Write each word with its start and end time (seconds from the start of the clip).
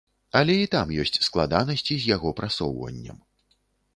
Але 0.37 0.53
і 0.61 0.69
там 0.75 0.93
ёсць 1.01 1.19
складанасці 1.27 1.93
з 2.05 2.11
яго 2.15 2.29
прасоўваннем. 2.39 3.21